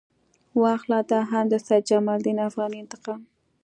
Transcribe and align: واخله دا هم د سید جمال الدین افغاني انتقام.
واخله 0.61 0.99
دا 1.11 1.21
هم 1.31 1.45
د 1.49 1.55
سید 1.65 1.83
جمال 1.89 2.15
الدین 2.19 2.37
افغاني 2.49 2.77
انتقام. 2.83 3.21